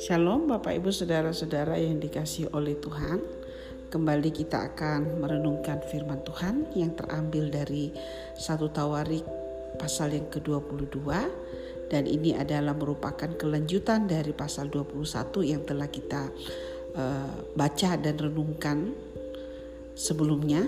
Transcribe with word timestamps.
Shalom 0.00 0.48
Bapak 0.48 0.80
Ibu 0.80 0.88
Saudara-saudara 0.88 1.76
yang 1.76 2.00
dikasih 2.00 2.48
oleh 2.56 2.80
Tuhan. 2.80 3.20
Kembali 3.92 4.32
kita 4.32 4.72
akan 4.72 5.20
merenungkan 5.20 5.84
firman 5.92 6.24
Tuhan 6.24 6.72
yang 6.72 6.96
terambil 6.96 7.52
dari 7.52 7.92
satu 8.32 8.72
Tawarik 8.72 9.28
pasal 9.76 10.16
yang 10.16 10.32
ke-22 10.32 11.04
dan 11.92 12.08
ini 12.08 12.32
adalah 12.32 12.72
merupakan 12.72 13.28
kelanjutan 13.28 14.08
dari 14.08 14.32
pasal 14.32 14.72
21 14.72 15.04
yang 15.44 15.68
telah 15.68 15.92
kita 15.92 16.32
uh, 16.96 17.52
baca 17.52 18.00
dan 18.00 18.16
renungkan 18.16 18.96
sebelumnya 19.92 20.64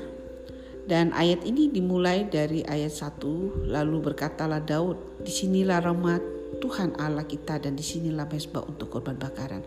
dan 0.86 1.10
ayat 1.10 1.42
ini 1.42 1.66
dimulai 1.70 2.30
dari 2.30 2.62
ayat 2.62 2.94
1 2.94 3.70
lalu 3.70 3.96
berkatalah 4.12 4.62
Daud 4.62 5.18
di 5.22 5.34
sinilah 5.34 5.82
rahmat 5.82 6.22
Tuhan 6.62 6.96
Allah 6.96 7.26
kita 7.26 7.58
dan 7.60 7.74
di 7.76 7.84
sinilah 7.84 8.24
mesbah 8.30 8.64
untuk 8.64 8.88
korban 8.88 9.18
bakaran 9.18 9.60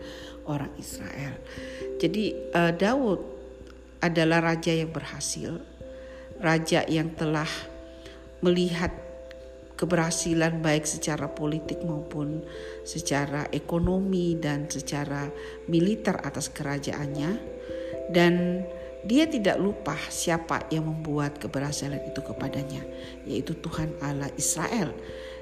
orang 0.48 0.72
Israel. 0.80 1.38
Jadi 2.00 2.34
uh, 2.56 2.72
Daud 2.74 3.20
adalah 4.00 4.40
raja 4.40 4.72
yang 4.72 4.90
berhasil, 4.90 5.60
raja 6.40 6.82
yang 6.88 7.12
telah 7.14 7.48
melihat 8.40 8.90
keberhasilan 9.76 10.60
baik 10.60 10.84
secara 10.84 11.28
politik 11.32 11.80
maupun 11.84 12.44
secara 12.84 13.48
ekonomi 13.52 14.36
dan 14.36 14.68
secara 14.68 15.28
militer 15.68 16.20
atas 16.20 16.52
kerajaannya 16.52 17.30
dan 18.12 18.64
dia 19.00 19.24
tidak 19.24 19.56
lupa 19.56 19.96
siapa 20.12 20.68
yang 20.68 20.84
membuat 20.84 21.40
keberhasilan 21.40 22.00
itu 22.04 22.20
kepadanya 22.20 22.84
yaitu 23.24 23.56
Tuhan 23.56 23.96
Allah 24.04 24.28
Israel 24.36 24.92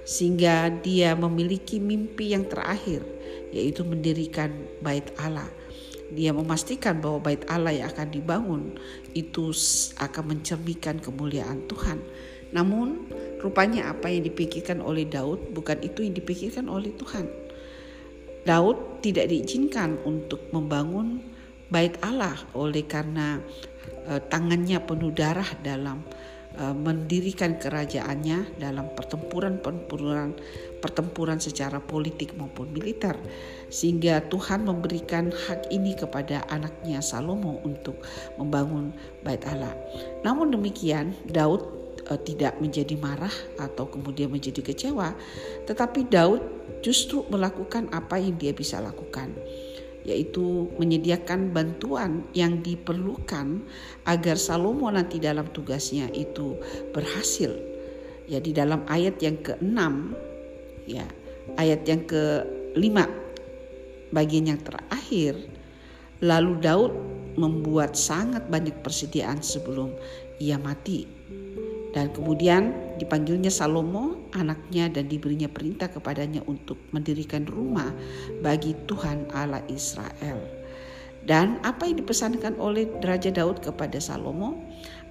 sehingga 0.07 0.71
dia 0.83 1.19
memiliki 1.19 1.83
mimpi 1.83 2.33
yang 2.33 2.47
terakhir 2.47 3.03
yaitu 3.51 3.83
mendirikan 3.83 4.55
bait 4.81 5.11
Allah 5.19 5.51
dia 6.09 6.33
memastikan 6.33 7.05
bahwa 7.05 7.21
bait 7.21 7.45
Allah 7.53 7.77
yang 7.77 7.93
akan 7.93 8.09
dibangun 8.09 8.63
itu 9.13 9.53
akan 10.01 10.25
mencerminkan 10.25 11.05
kemuliaan 11.05 11.69
Tuhan. 11.69 12.01
Namun 12.49 13.13
rupanya 13.45 13.93
apa 13.93 14.09
yang 14.09 14.25
dipikirkan 14.25 14.81
oleh 14.81 15.05
Daud 15.05 15.53
bukan 15.53 15.85
itu 15.85 16.01
yang 16.01 16.17
dipikirkan 16.17 16.65
oleh 16.73 16.97
Tuhan. 16.97 17.29
Daud 18.49 19.05
tidak 19.05 19.29
diizinkan 19.29 20.01
untuk 20.09 20.49
membangun 20.49 21.21
bait 21.69 21.95
Allah 22.01 22.37
oleh 22.57 22.85
karena 22.89 23.41
uh, 24.09 24.21
tangannya 24.33 24.81
penuh 24.81 25.13
darah 25.13 25.49
dalam 25.61 26.01
uh, 26.57 26.73
mendirikan 26.73 27.61
kerajaannya 27.61 28.57
dalam 28.57 28.89
pertempuran-pertempuran 28.97 30.33
pertempuran 30.81 31.39
secara 31.43 31.83
politik 31.83 32.33
maupun 32.39 32.73
militer. 32.73 33.15
Sehingga 33.69 34.25
Tuhan 34.33 34.65
memberikan 34.65 35.29
hak 35.29 35.69
ini 35.69 35.93
kepada 35.93 36.47
anaknya 36.49 37.05
Salomo 37.05 37.61
untuk 37.67 38.01
membangun 38.41 38.95
bait 39.21 39.43
Allah. 39.45 39.75
Namun 40.25 40.55
demikian 40.55 41.13
Daud 41.29 41.67
e, 42.07 42.15
tidak 42.25 42.57
menjadi 42.63 42.95
marah 42.97 43.35
atau 43.59 43.91
kemudian 43.91 44.31
menjadi 44.31 44.63
kecewa, 44.63 45.13
tetapi 45.67 46.07
Daud 46.09 46.41
justru 46.81 47.27
melakukan 47.29 47.91
apa 47.91 48.17
yang 48.23 48.39
dia 48.39 48.55
bisa 48.55 48.79
lakukan 48.79 49.35
yaitu 50.09 50.73
menyediakan 50.81 51.53
bantuan 51.53 52.25
yang 52.33 52.65
diperlukan 52.65 53.61
agar 54.09 54.41
Salomo 54.41 54.89
nanti 54.89 55.21
dalam 55.21 55.45
tugasnya 55.53 56.09
itu 56.17 56.57
berhasil. 56.97 57.53
Ya 58.25 58.41
di 58.41 58.57
dalam 58.57 58.89
ayat 58.89 59.21
yang 59.21 59.37
ke-6 59.45 59.81
ya 60.89 61.05
ayat 61.61 61.85
yang 61.85 62.05
ke-5 62.09 62.97
bagian 64.13 64.53
yang 64.53 64.61
terakhir 64.65 65.37
lalu 66.25 66.53
Daud 66.61 66.93
membuat 67.37 67.97
sangat 67.97 68.49
banyak 68.49 68.81
persediaan 68.85 69.41
sebelum 69.45 69.93
ia 70.41 70.57
mati 70.61 71.18
dan 71.99 72.15
kemudian 72.15 72.95
dipanggilnya 72.95 73.51
Salomo 73.51 74.31
anaknya 74.31 74.87
dan 74.87 75.11
diberinya 75.11 75.51
perintah 75.51 75.91
kepadanya 75.91 76.47
untuk 76.47 76.79
mendirikan 76.95 77.43
rumah 77.43 77.91
bagi 78.39 78.79
Tuhan 78.87 79.27
Allah 79.35 79.67
Israel. 79.67 80.39
Dan 81.27 81.59
apa 81.67 81.91
yang 81.91 81.99
dipesankan 81.99 82.55
oleh 82.63 82.87
Raja 83.03 83.35
Daud 83.35 83.67
kepada 83.67 83.99
Salomo? 83.99 84.63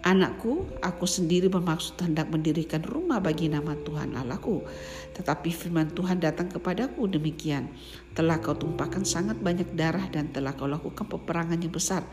Anakku, 0.05 0.77
aku 0.85 1.09
sendiri 1.09 1.49
bermaksud 1.49 1.97
hendak 1.99 2.29
mendirikan 2.29 2.85
rumah 2.85 3.17
bagi 3.17 3.49
nama 3.49 3.73
Tuhan 3.73 4.13
Allahku. 4.13 4.61
Tetapi 5.17 5.49
firman 5.49 5.89
Tuhan 5.89 6.21
datang 6.21 6.53
kepadaku 6.53 7.09
demikian. 7.09 7.73
Telah 8.13 8.37
kau 8.37 8.53
tumpahkan 8.53 9.01
sangat 9.03 9.41
banyak 9.41 9.73
darah 9.73 10.05
dan 10.13 10.29
telah 10.29 10.53
kau 10.53 10.69
lakukan 10.69 11.09
peperangan 11.09 11.57
yang 11.57 11.73
besar. 11.73 12.05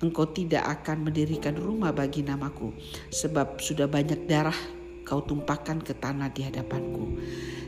Engkau 0.00 0.32
tidak 0.32 0.64
akan 0.80 1.12
mendirikan 1.12 1.54
rumah 1.54 1.92
bagi 1.92 2.24
namaku. 2.24 2.72
Sebab 3.12 3.60
sudah 3.60 3.84
banyak 3.84 4.24
darah 4.24 4.56
kau 5.06 5.22
tumpahkan 5.22 5.84
ke 5.84 5.92
tanah 5.92 6.32
di 6.32 6.40
hadapanku. 6.42 7.20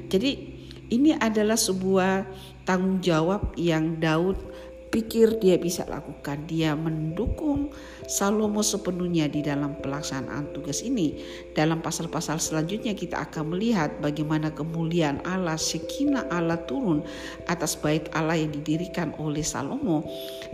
Jadi 0.08 0.58
ini 0.88 1.12
adalah 1.12 1.60
sebuah 1.60 2.24
tanggung 2.64 3.04
jawab 3.04 3.52
yang 3.60 4.00
Daud 4.00 4.40
pikir 4.88 5.36
dia 5.40 5.60
bisa 5.60 5.84
lakukan. 5.86 6.48
Dia 6.48 6.72
mendukung 6.74 7.70
Salomo 8.08 8.64
sepenuhnya 8.64 9.28
di 9.28 9.44
dalam 9.44 9.76
pelaksanaan 9.80 10.50
tugas 10.56 10.80
ini. 10.80 11.20
Dalam 11.52 11.84
pasal-pasal 11.84 12.40
selanjutnya 12.40 12.96
kita 12.96 13.20
akan 13.28 13.52
melihat 13.56 13.92
bagaimana 14.00 14.48
kemuliaan 14.52 15.20
Allah, 15.28 15.60
sekina 15.60 16.24
Allah 16.32 16.58
turun 16.64 17.04
atas 17.46 17.76
bait 17.76 18.08
Allah 18.16 18.40
yang 18.40 18.52
didirikan 18.52 19.12
oleh 19.20 19.44
Salomo. 19.44 20.04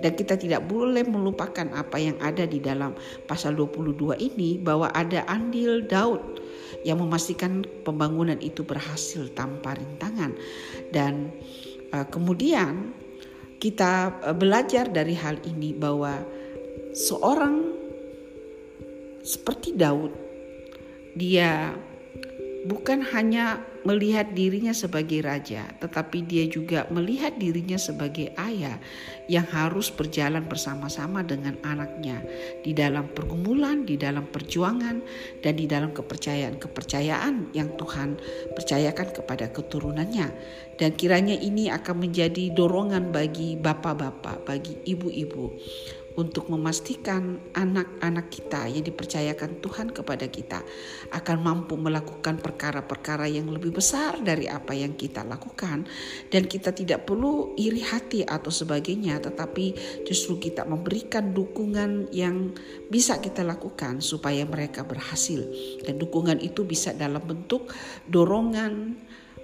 Dan 0.02 0.18
kita 0.18 0.34
tidak 0.34 0.66
boleh 0.66 1.06
melupakan 1.06 1.70
apa 1.72 1.96
yang 1.96 2.18
ada 2.18 2.44
di 2.44 2.58
dalam 2.58 2.92
pasal 3.30 3.54
22 3.54 4.18
ini 4.18 4.58
bahwa 4.58 4.90
ada 4.92 5.22
andil 5.30 5.86
Daud 5.86 6.42
yang 6.82 7.00
memastikan 7.00 7.62
pembangunan 7.86 8.36
itu 8.42 8.66
berhasil 8.66 9.30
tanpa 9.32 9.78
rintangan. 9.78 10.34
Dan 10.90 11.30
uh, 11.94 12.06
kemudian 12.10 13.03
kita 13.64 14.20
eh, 14.20 14.36
belajar 14.36 14.92
dari 14.92 15.16
hal 15.16 15.40
ini 15.48 15.72
bahwa 15.72 16.20
seorang 16.92 17.72
seperti 19.24 19.72
Daud 19.72 20.12
dia 21.16 21.72
bukan 22.64 23.04
hanya 23.12 23.60
melihat 23.84 24.32
dirinya 24.32 24.72
sebagai 24.72 25.20
raja, 25.20 25.68
tetapi 25.84 26.24
dia 26.24 26.48
juga 26.48 26.88
melihat 26.88 27.36
dirinya 27.36 27.76
sebagai 27.76 28.32
ayah 28.40 28.80
yang 29.28 29.44
harus 29.52 29.92
berjalan 29.92 30.48
bersama-sama 30.48 31.20
dengan 31.20 31.60
anaknya 31.60 32.24
di 32.64 32.72
dalam 32.72 33.12
pergumulan, 33.12 33.84
di 33.84 34.00
dalam 34.00 34.24
perjuangan, 34.24 35.04
dan 35.44 35.52
di 35.60 35.68
dalam 35.68 35.92
kepercayaan-kepercayaan 35.92 37.52
yang 37.52 37.76
Tuhan 37.76 38.16
percayakan 38.56 39.08
kepada 39.12 39.52
keturunannya. 39.52 40.28
Dan 40.74 40.90
kiranya 40.98 41.38
ini 41.38 41.70
akan 41.70 42.08
menjadi 42.08 42.50
dorongan 42.50 43.14
bagi 43.14 43.54
bapak-bapak, 43.60 44.42
bagi 44.48 44.74
ibu-ibu 44.88 45.54
untuk 46.14 46.46
memastikan 46.46 47.42
anak-anak 47.58 48.30
kita 48.30 48.70
yang 48.70 48.86
dipercayakan 48.86 49.58
Tuhan 49.58 49.90
kepada 49.90 50.30
kita 50.30 50.62
akan 51.10 51.36
mampu 51.42 51.74
melakukan 51.74 52.38
perkara-perkara 52.38 53.26
yang 53.26 53.50
lebih 53.50 53.74
besar 53.74 54.22
dari 54.22 54.46
apa 54.46 54.78
yang 54.78 54.94
kita 54.94 55.26
lakukan 55.26 55.86
dan 56.30 56.42
kita 56.46 56.70
tidak 56.70 57.06
perlu 57.06 57.58
iri 57.58 57.82
hati 57.82 58.22
atau 58.22 58.50
sebagainya 58.50 59.18
tetapi 59.18 59.74
justru 60.06 60.38
kita 60.38 60.62
memberikan 60.62 61.34
dukungan 61.34 62.14
yang 62.14 62.54
bisa 62.86 63.18
kita 63.18 63.42
lakukan 63.42 63.98
supaya 63.98 64.46
mereka 64.46 64.86
berhasil 64.86 65.42
dan 65.82 65.98
dukungan 65.98 66.38
itu 66.38 66.62
bisa 66.62 66.94
dalam 66.94 67.22
bentuk 67.26 67.74
dorongan 68.06 68.94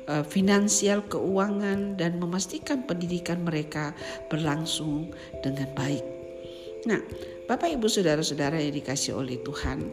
eh, 0.07 0.23
finansial, 0.23 1.03
keuangan, 1.11 1.99
dan 1.99 2.23
memastikan 2.23 2.87
pendidikan 2.87 3.43
mereka 3.43 3.91
berlangsung 4.31 5.11
dengan 5.43 5.67
baik. 5.75 6.10
Nah, 6.89 7.01
Bapak 7.45 7.77
Ibu 7.77 7.91
Saudara-saudara 7.91 8.57
yang 8.57 8.73
dikasih 8.73 9.19
oleh 9.19 9.37
Tuhan, 9.45 9.91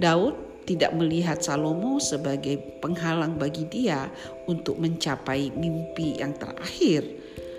Daud 0.00 0.64
tidak 0.64 0.94
melihat 0.94 1.42
Salomo 1.42 1.98
sebagai 1.98 2.56
penghalang 2.78 3.36
bagi 3.36 3.66
dia 3.66 4.08
untuk 4.46 4.78
mencapai 4.78 5.50
mimpi 5.58 6.22
yang 6.22 6.32
terakhir, 6.38 7.02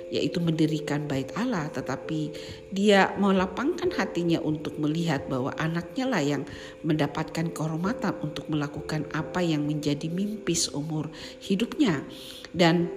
yaitu 0.10 0.40
mendirikan 0.40 1.04
bait 1.06 1.28
Allah, 1.36 1.68
tetapi 1.76 2.32
dia 2.72 3.12
melapangkan 3.20 3.92
hatinya 3.94 4.40
untuk 4.40 4.80
melihat 4.80 5.28
bahwa 5.28 5.52
anaknya 5.60 6.06
lah 6.08 6.24
yang 6.24 6.44
mendapatkan 6.88 7.52
kehormatan 7.52 8.16
untuk 8.24 8.48
melakukan 8.48 9.04
apa 9.12 9.44
yang 9.44 9.68
menjadi 9.68 10.08
mimpi 10.08 10.56
seumur 10.56 11.12
hidupnya. 11.44 12.02
Dan 12.56 12.88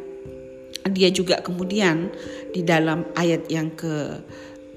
dia 0.87 1.11
juga 1.11 1.43
kemudian 1.43 2.15
di 2.55 2.63
dalam 2.63 3.03
ayat 3.19 3.51
yang 3.51 3.75
ke 3.75 4.23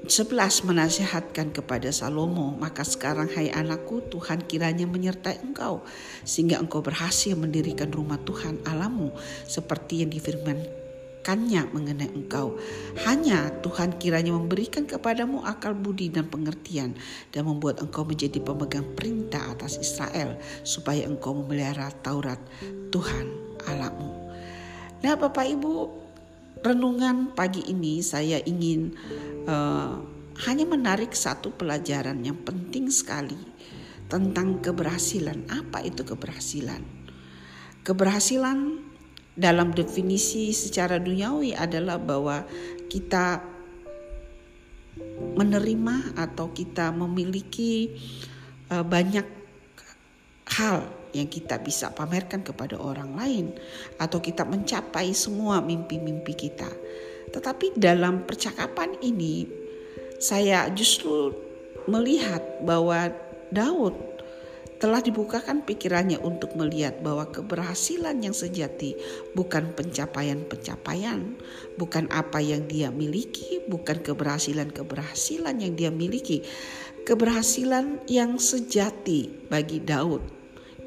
11 0.10 0.66
menasihatkan 0.66 1.54
kepada 1.54 1.94
Salomo, 1.94 2.58
maka 2.58 2.82
sekarang 2.82 3.30
hai 3.38 3.54
anakku 3.54 4.02
Tuhan 4.10 4.42
kiranya 4.50 4.90
menyertai 4.90 5.46
engkau 5.46 5.86
sehingga 6.26 6.58
engkau 6.58 6.82
berhasil 6.82 7.38
mendirikan 7.38 7.94
rumah 7.94 8.18
Tuhan 8.26 8.58
alamu 8.66 9.14
seperti 9.46 10.02
yang 10.02 10.10
difirmankannya 10.10 11.62
mengenai 11.70 12.10
engkau. 12.10 12.58
Hanya 13.06 13.54
Tuhan 13.62 14.02
kiranya 14.02 14.34
memberikan 14.34 14.90
kepadamu 14.90 15.46
akal 15.46 15.78
budi 15.78 16.10
dan 16.10 16.26
pengertian 16.26 16.98
dan 17.30 17.46
membuat 17.46 17.78
engkau 17.86 18.02
menjadi 18.02 18.42
pemegang 18.42 18.90
perintah 18.98 19.46
atas 19.54 19.78
Israel 19.78 20.42
supaya 20.66 21.06
engkau 21.06 21.38
memelihara 21.38 21.94
Taurat 22.02 22.42
Tuhan 22.90 23.30
alamu. 23.70 24.10
Nah 25.06 25.14
Bapak 25.14 25.46
Ibu 25.46 26.09
renungan 26.60 27.32
pagi 27.34 27.64
ini 27.72 28.04
saya 28.04 28.42
ingin 28.44 28.92
uh, 29.48 30.04
hanya 30.48 30.66
menarik 30.68 31.12
satu 31.16 31.52
pelajaran 31.56 32.24
yang 32.24 32.40
penting 32.44 32.88
sekali 32.92 33.38
tentang 34.08 34.60
keberhasilan. 34.64 35.48
Apa 35.48 35.84
itu 35.84 36.04
keberhasilan? 36.04 36.82
Keberhasilan 37.84 38.80
dalam 39.40 39.72
definisi 39.72 40.52
secara 40.52 41.00
duniawi 41.00 41.56
adalah 41.56 41.96
bahwa 41.96 42.44
kita 42.92 43.40
menerima 45.40 46.20
atau 46.20 46.52
kita 46.52 46.92
memiliki 46.92 47.96
uh, 48.68 48.84
banyak 48.84 49.39
hal 50.60 50.84
yang 51.16 51.32
kita 51.32 51.58
bisa 51.64 51.90
pamerkan 51.96 52.44
kepada 52.44 52.78
orang 52.78 53.16
lain 53.16 53.46
atau 53.98 54.20
kita 54.22 54.46
mencapai 54.46 55.16
semua 55.16 55.64
mimpi-mimpi 55.64 56.36
kita. 56.36 56.70
Tetapi 57.32 57.80
dalam 57.80 58.28
percakapan 58.28 58.94
ini 59.02 59.48
saya 60.20 60.68
justru 60.76 61.34
melihat 61.88 62.44
bahwa 62.62 63.10
Daud 63.50 63.96
telah 64.80 65.04
dibukakan 65.04 65.68
pikirannya 65.68 66.24
untuk 66.24 66.56
melihat 66.56 67.04
bahwa 67.04 67.28
keberhasilan 67.28 68.24
yang 68.24 68.32
sejati 68.32 68.96
bukan 69.36 69.76
pencapaian-pencapaian, 69.76 71.36
bukan 71.76 72.08
apa 72.08 72.40
yang 72.40 72.64
dia 72.70 72.88
miliki, 72.88 73.60
bukan 73.68 74.00
keberhasilan-keberhasilan 74.00 75.56
yang 75.60 75.76
dia 75.76 75.92
miliki. 75.92 76.48
Keberhasilan 77.04 78.08
yang 78.08 78.40
sejati 78.40 79.50
bagi 79.52 79.84
Daud 79.84 80.39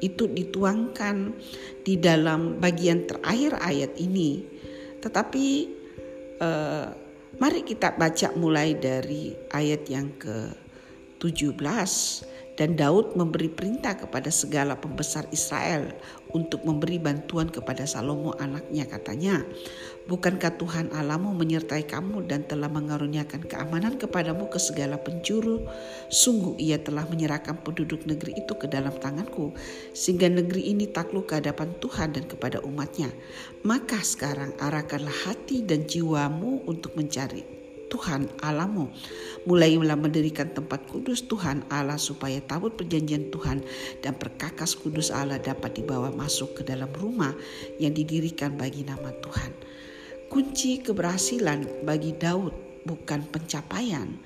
itu 0.03 0.27
dituangkan 0.27 1.31
di 1.87 1.95
dalam 1.95 2.59
bagian 2.59 3.07
terakhir 3.07 3.55
ayat 3.63 3.95
ini. 3.95 4.43
Tetapi 4.99 5.47
eh, 6.43 6.87
mari 7.39 7.61
kita 7.63 7.95
baca 7.95 8.35
mulai 8.35 8.75
dari 8.75 9.31
ayat 9.55 9.87
yang 9.87 10.11
ke-17 10.19 12.32
dan 12.53 12.77
Daud 12.77 13.17
memberi 13.17 13.49
perintah 13.49 13.97
kepada 13.97 14.29
segala 14.29 14.77
pembesar 14.77 15.25
Israel 15.33 15.89
untuk 16.33 16.61
memberi 16.65 17.01
bantuan 17.01 17.49
kepada 17.49 17.85
Salomo 17.85 18.33
anaknya 18.37 18.85
katanya. 18.85 19.41
Bukankah 20.03 20.59
Tuhan 20.59 20.91
Allahmu 20.91 21.31
menyertai 21.31 21.87
kamu 21.87 22.27
dan 22.27 22.43
telah 22.43 22.67
mengaruniakan 22.67 23.47
keamanan 23.47 23.95
kepadamu 23.95 24.51
ke 24.51 24.59
segala 24.59 24.99
penjuru? 24.99 25.63
Sungguh 26.11 26.59
ia 26.59 26.75
telah 26.75 27.07
menyerahkan 27.07 27.63
penduduk 27.63 28.03
negeri 28.03 28.35
itu 28.35 28.53
ke 28.59 28.67
dalam 28.67 28.91
tanganku. 28.99 29.55
Sehingga 29.95 30.27
negeri 30.27 30.75
ini 30.75 30.91
takluk 30.91 31.31
ke 31.31 31.39
hadapan 31.39 31.71
Tuhan 31.79 32.19
dan 32.19 32.27
kepada 32.27 32.59
umatnya. 32.67 33.07
Maka 33.63 34.03
sekarang 34.03 34.51
arahkanlah 34.59 35.31
hati 35.31 35.63
dan 35.63 35.87
jiwamu 35.87 36.67
untuk 36.67 36.99
mencari 36.99 37.62
Tuhan 37.93 38.25
Allahmu. 38.41 38.89
Mulailah 39.45 39.93
mendirikan 39.93 40.49
tempat 40.49 40.89
kudus 40.89 41.29
Tuhan 41.29 41.61
Allah 41.69 42.01
supaya 42.01 42.41
tabut 42.41 42.73
perjanjian 42.73 43.29
Tuhan 43.29 43.61
dan 44.01 44.17
perkakas 44.17 44.73
kudus 44.73 45.13
Allah 45.13 45.37
dapat 45.37 45.77
dibawa 45.77 46.09
masuk 46.09 46.57
ke 46.57 46.61
dalam 46.65 46.89
rumah 46.97 47.37
yang 47.77 47.93
didirikan 47.93 48.57
bagi 48.57 48.81
nama 48.81 49.13
Tuhan. 49.21 49.53
Kunci 50.33 50.81
keberhasilan 50.81 51.85
bagi 51.85 52.17
Daud 52.17 52.81
bukan 52.89 53.29
pencapaian, 53.29 54.17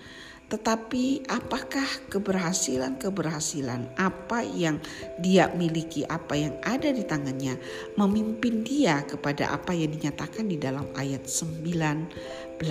tetapi 0.47 1.27
apakah 1.27 1.83
keberhasilan-keberhasilan 2.07 3.99
apa 3.99 4.47
yang 4.47 4.79
dia 5.19 5.51
miliki, 5.59 6.07
apa 6.07 6.39
yang 6.39 6.55
ada 6.63 6.87
di 6.95 7.03
tangannya 7.03 7.59
memimpin 7.99 8.63
dia 8.63 9.03
kepada 9.03 9.51
apa 9.51 9.75
yang 9.75 9.91
dinyatakan 9.91 10.47
di 10.47 10.55
dalam 10.55 10.87
ayat 10.95 11.27
19 11.27 12.63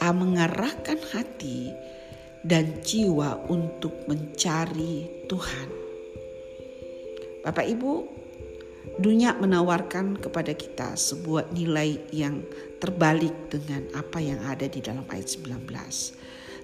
A 0.00 0.16
mengarahkan 0.16 0.96
hati 1.12 1.68
dan 2.40 2.80
jiwa 2.80 3.36
untuk 3.52 3.92
mencari 4.08 5.04
Tuhan. 5.28 5.68
Bapak 7.44 7.68
Ibu, 7.68 7.92
dunia 8.96 9.36
menawarkan 9.36 10.16
kepada 10.16 10.56
kita 10.56 10.96
sebuah 10.96 11.52
nilai 11.52 12.00
yang 12.12 12.40
terbalik 12.80 13.52
dengan 13.52 13.84
apa 13.92 14.20
yang 14.24 14.40
ada 14.44 14.64
di 14.68 14.80
dalam 14.80 15.04
ayat 15.12 15.28
19. 15.36 15.68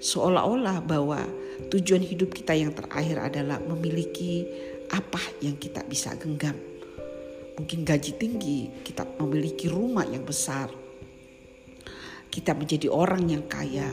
Seolah-olah 0.01 0.85
bahwa 0.85 1.25
tujuan 1.73 2.05
hidup 2.05 2.33
kita 2.33 2.53
yang 2.57 2.73
terakhir 2.73 3.21
adalah 3.21 3.61
memiliki 3.61 4.45
apa 4.93 5.21
yang 5.41 5.57
kita 5.57 5.85
bisa 5.85 6.13
genggam. 6.17 6.57
Mungkin 7.57 7.89
gaji 7.89 8.13
tinggi, 8.21 8.69
kita 8.85 9.09
memiliki 9.17 9.73
rumah 9.73 10.05
yang 10.05 10.29
besar, 10.29 10.69
kita 12.37 12.53
menjadi 12.53 12.93
orang 12.93 13.25
yang 13.33 13.49
kaya, 13.49 13.89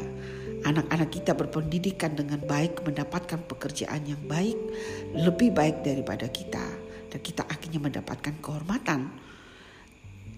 anak-anak 0.68 1.16
kita 1.16 1.31
berpendidikan 1.31 2.12
dengan 2.12 2.44
baik, 2.44 2.84
mendapatkan 2.84 3.40
pekerjaan 3.48 4.04
yang 4.04 4.19
baik, 4.28 4.60
lebih 5.16 5.56
baik 5.56 5.80
daripada 5.80 6.28
kita, 6.28 6.68
dan 7.07 7.19
kita 7.24 7.48
akhirnya 7.48 7.80
mendapatkan 7.80 8.36
kehormatan. 8.44 9.16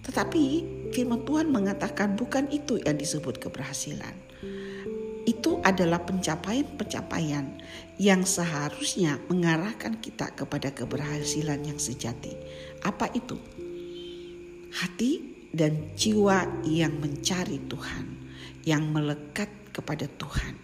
Tetapi 0.06 0.44
firman 0.94 1.26
Tuhan 1.26 1.50
mengatakan 1.50 2.14
bukan 2.14 2.46
itu 2.54 2.78
yang 2.78 2.94
disebut 2.94 3.42
keberhasilan. 3.42 4.14
Itu 5.26 5.58
adalah 5.66 6.06
pencapaian-pencapaian 6.06 7.58
yang 7.98 8.22
seharusnya 8.22 9.18
mengarahkan 9.26 9.98
kita 9.98 10.30
kepada 10.38 10.70
keberhasilan 10.70 11.66
yang 11.66 11.82
sejati. 11.82 12.38
Apa 12.86 13.10
itu? 13.10 13.34
Hati 14.70 15.35
dan 15.52 15.94
jiwa 15.94 16.64
yang 16.66 16.96
mencari 16.98 17.62
Tuhan, 17.66 18.06
yang 18.66 18.88
melekat 18.90 19.48
kepada 19.70 20.08
Tuhan. 20.16 20.54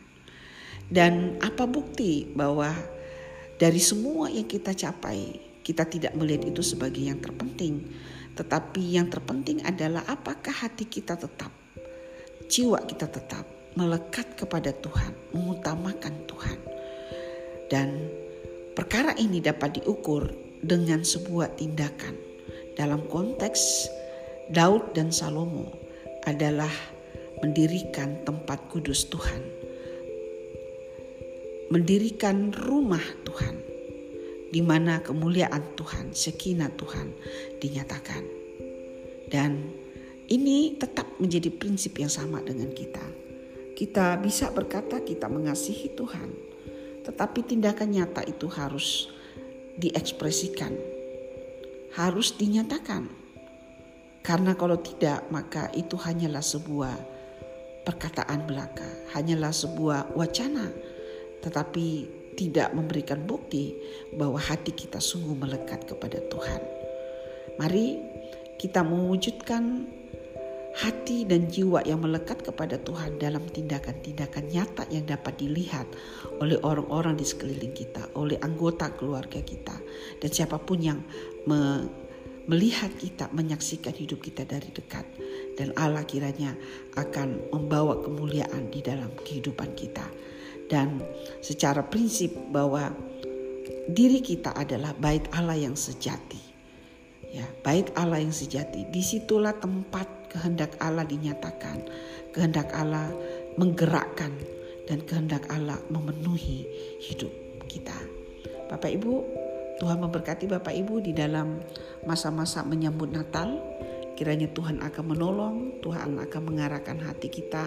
Dan 0.92 1.40
apa 1.40 1.64
bukti 1.64 2.28
bahwa 2.32 2.72
dari 3.56 3.80
semua 3.80 4.28
yang 4.28 4.44
kita 4.44 4.74
capai, 4.74 5.38
kita 5.62 5.86
tidak 5.86 6.12
melihat 6.18 6.50
itu 6.50 6.60
sebagai 6.60 7.00
yang 7.00 7.22
terpenting, 7.22 7.80
tetapi 8.34 8.98
yang 8.98 9.08
terpenting 9.08 9.62
adalah 9.62 10.02
apakah 10.10 10.52
hati 10.52 10.84
kita 10.88 11.14
tetap, 11.16 11.52
jiwa 12.50 12.82
kita 12.84 13.06
tetap 13.08 13.46
melekat 13.78 14.36
kepada 14.36 14.74
Tuhan, 14.74 15.12
mengutamakan 15.32 16.14
Tuhan. 16.28 16.58
Dan 17.72 17.88
perkara 18.76 19.16
ini 19.16 19.40
dapat 19.40 19.80
diukur 19.80 20.28
dengan 20.60 21.00
sebuah 21.00 21.56
tindakan 21.56 22.12
dalam 22.76 23.00
konteks 23.08 23.88
Daud 24.50 24.98
dan 24.98 25.14
Salomo 25.14 25.70
adalah 26.26 26.72
mendirikan 27.42 28.26
tempat 28.26 28.66
kudus 28.70 29.06
Tuhan, 29.06 29.42
mendirikan 31.70 32.50
rumah 32.50 33.02
Tuhan, 33.22 33.62
di 34.50 34.58
mana 34.58 34.98
kemuliaan 34.98 35.78
Tuhan, 35.78 36.10
sekinah 36.10 36.74
Tuhan 36.74 37.14
dinyatakan. 37.62 38.22
Dan 39.30 39.70
ini 40.26 40.74
tetap 40.74 41.06
menjadi 41.22 41.50
prinsip 41.54 41.98
yang 42.02 42.10
sama 42.10 42.42
dengan 42.42 42.70
kita. 42.74 43.02
Kita 43.78 44.18
bisa 44.18 44.50
berkata 44.50 45.06
kita 45.06 45.30
mengasihi 45.30 45.94
Tuhan, 45.94 46.30
tetapi 47.06 47.46
tindakan 47.46 47.94
nyata 47.94 48.26
itu 48.26 48.46
harus 48.50 49.06
diekspresikan, 49.78 50.74
harus 51.94 52.34
dinyatakan 52.36 53.21
karena 54.22 54.54
kalau 54.54 54.78
tidak 54.78 55.26
maka 55.28 55.68
itu 55.74 55.98
hanyalah 55.98 56.42
sebuah 56.42 56.94
perkataan 57.82 58.46
belaka, 58.46 58.86
hanyalah 59.14 59.50
sebuah 59.50 60.14
wacana 60.14 60.70
tetapi 61.42 62.06
tidak 62.38 62.72
memberikan 62.72 63.26
bukti 63.28 63.76
bahwa 64.16 64.40
hati 64.40 64.72
kita 64.72 65.02
sungguh 65.02 65.36
melekat 65.36 65.84
kepada 65.84 66.22
Tuhan. 66.32 66.62
Mari 67.60 68.00
kita 68.56 68.80
mewujudkan 68.86 69.84
hati 70.72 71.28
dan 71.28 71.52
jiwa 71.52 71.84
yang 71.84 72.00
melekat 72.00 72.40
kepada 72.40 72.80
Tuhan 72.80 73.20
dalam 73.20 73.44
tindakan-tindakan 73.44 74.48
nyata 74.48 74.88
yang 74.88 75.04
dapat 75.04 75.36
dilihat 75.36 75.84
oleh 76.40 76.56
orang-orang 76.64 77.20
di 77.20 77.28
sekeliling 77.28 77.76
kita, 77.76 78.08
oleh 78.16 78.40
anggota 78.40 78.88
keluarga 78.96 79.44
kita, 79.44 79.76
dan 80.16 80.30
siapa 80.32 80.56
pun 80.56 80.80
yang 80.80 81.00
melihat 82.46 82.90
kita, 82.98 83.30
menyaksikan 83.30 83.94
hidup 83.94 84.22
kita 84.22 84.46
dari 84.46 84.68
dekat. 84.72 85.06
dan 85.52 85.68
Allah 85.76 86.00
kiranya 86.08 86.56
akan 86.96 87.52
membawa 87.52 88.00
kemuliaan 88.00 88.72
di 88.72 88.80
dalam 88.80 89.12
kehidupan 89.20 89.76
kita. 89.76 90.08
Dan 90.64 91.04
secara 91.44 91.84
prinsip 91.84 92.32
bahwa 92.48 92.88
diri 93.92 94.24
kita 94.24 94.56
adalah 94.56 94.96
bait 94.96 95.28
Allah 95.36 95.60
yang 95.60 95.76
sejati. 95.76 96.40
Ya, 97.32 97.44
bait 97.60 97.92
Allah 98.00 98.24
yang 98.24 98.32
sejati. 98.32 98.88
Di 98.88 99.04
situlah 99.04 99.52
tempat 99.60 100.32
kehendak 100.32 100.72
Allah 100.80 101.04
dinyatakan. 101.04 101.84
Kehendak 102.32 102.72
Allah 102.72 103.12
menggerakkan 103.60 104.32
dan 104.88 105.04
kehendak 105.04 105.44
Allah 105.52 105.76
memenuhi 105.92 106.64
hidup 107.00 107.32
kita. 107.68 107.96
Bapak 108.72 108.88
Ibu, 108.88 109.41
Tuhan 109.82 109.98
memberkati 109.98 110.46
Bapak 110.46 110.70
Ibu 110.78 111.02
di 111.02 111.10
dalam 111.10 111.58
masa-masa 112.06 112.62
menyambut 112.62 113.10
Natal. 113.10 113.58
Kiranya 114.14 114.46
Tuhan 114.54 114.78
akan 114.78 115.04
menolong, 115.10 115.56
Tuhan 115.82 116.22
akan 116.22 116.42
mengarahkan 116.46 117.02
hati 117.02 117.26
kita 117.26 117.66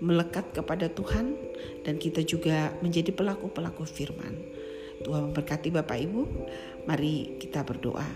melekat 0.00 0.56
kepada 0.56 0.88
Tuhan 0.88 1.36
dan 1.84 2.00
kita 2.00 2.24
juga 2.24 2.72
menjadi 2.80 3.12
pelaku-pelaku 3.12 3.84
firman. 3.84 4.40
Tuhan 5.04 5.28
memberkati 5.28 5.68
Bapak 5.68 6.00
Ibu. 6.00 6.22
Mari 6.88 7.36
kita 7.36 7.60
berdoa. 7.60 8.08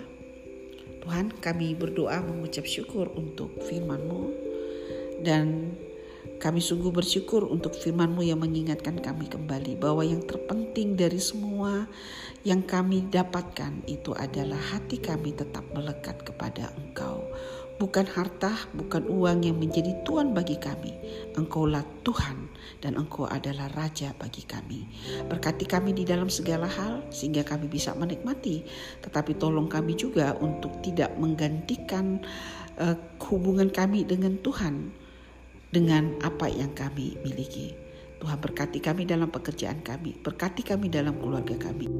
Tuhan 1.04 1.36
kami 1.36 1.76
berdoa 1.76 2.24
mengucap 2.24 2.64
syukur 2.64 3.12
untuk 3.12 3.60
firman-Mu 3.60 4.22
dan 5.20 5.76
kami 6.38 6.61
sungguh 6.61 6.93
bersyukur 6.93 7.49
untuk 7.49 7.73
firman-Mu 7.73 8.21
yang 8.21 8.40
mengingatkan 8.43 9.00
kami 9.00 9.26
kembali 9.31 9.81
bahwa 9.81 10.04
yang 10.04 10.21
terpenting 10.25 10.93
dari 10.93 11.16
semua 11.16 11.88
yang 12.45 12.61
kami 12.61 13.09
dapatkan 13.09 13.85
itu 13.88 14.12
adalah 14.12 14.61
hati 14.73 15.00
kami 15.00 15.33
tetap 15.33 15.64
melekat 15.73 16.21
kepada 16.21 16.69
Engkau 16.76 17.25
bukan 17.78 18.07
harta, 18.07 18.54
bukan 18.75 19.07
uang 19.11 19.47
yang 19.47 19.59
menjadi 19.59 19.93
Tuhan 20.07 20.31
bagi 20.31 20.59
kami. 20.59 20.95
Engkaulah 21.35 21.83
Tuhan 22.07 22.47
dan 22.78 22.95
Engkau 22.95 23.26
adalah 23.26 23.66
Raja 23.75 24.14
bagi 24.14 24.47
kami. 24.47 24.87
Berkati 25.26 25.66
kami 25.66 25.90
di 25.90 26.07
dalam 26.07 26.31
segala 26.31 26.71
hal 26.71 27.02
sehingga 27.11 27.43
kami 27.43 27.66
bisa 27.66 27.93
menikmati. 27.99 28.62
Tetapi 29.02 29.35
tolong 29.38 29.66
kami 29.66 29.99
juga 29.99 30.38
untuk 30.38 30.78
tidak 30.87 31.14
menggantikan 31.19 32.23
uh, 32.78 32.97
hubungan 33.26 33.71
kami 33.71 34.07
dengan 34.07 34.38
Tuhan 34.40 35.03
dengan 35.75 36.14
apa 36.23 36.47
yang 36.47 36.71
kami 36.71 37.19
miliki. 37.26 37.75
Tuhan 38.23 38.38
berkati 38.38 38.78
kami 38.78 39.11
dalam 39.11 39.26
pekerjaan 39.35 39.83
kami, 39.83 40.14
berkati 40.23 40.62
kami 40.62 40.87
dalam 40.87 41.19
keluarga 41.19 41.59
kami. 41.59 41.90